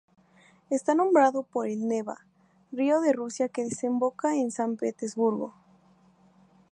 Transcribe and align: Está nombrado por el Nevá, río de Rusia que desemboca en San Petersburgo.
Está 0.71 0.95
nombrado 0.95 1.43
por 1.43 1.67
el 1.67 1.87
Nevá, 1.87 2.25
río 2.71 3.01
de 3.01 3.13
Rusia 3.13 3.49
que 3.49 3.65
desemboca 3.65 4.33
en 4.35 4.49
San 4.49 4.75
Petersburgo. 4.75 5.53